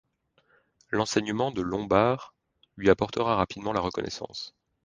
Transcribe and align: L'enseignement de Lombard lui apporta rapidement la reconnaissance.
L'enseignement 0.89 1.51
de 1.51 1.61
Lombard 1.61 2.33
lui 2.75 2.89
apporta 2.89 3.21
rapidement 3.21 3.71
la 3.71 3.81
reconnaissance. 3.81 4.55